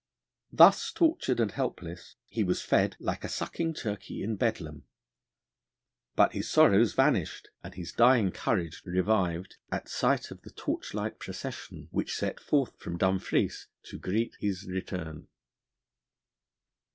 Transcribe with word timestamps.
Thus 0.51 0.91
tortured 0.91 1.39
and 1.39 1.51
helpless, 1.51 2.15
he 2.25 2.43
was 2.43 2.63
fed 2.63 2.95
'like 2.99 3.23
a 3.23 3.29
sucking 3.29 3.75
turkey 3.75 4.23
in 4.23 4.35
Bedlam'; 4.35 4.85
but 6.15 6.33
his 6.33 6.49
sorrows 6.49 6.93
vanished, 6.95 7.49
and 7.63 7.75
his 7.75 7.91
dying 7.93 8.31
courage 8.31 8.81
revived 8.83 9.57
at 9.71 9.87
sight 9.87 10.31
of 10.31 10.41
the 10.41 10.49
torchlight 10.49 11.19
procession, 11.19 11.87
which 11.91 12.15
set 12.15 12.39
forth 12.39 12.75
from 12.79 12.97
Dumfries 12.97 13.67
to 13.89 13.99
greet 13.99 14.35
his 14.39 14.65
return. 14.65 15.27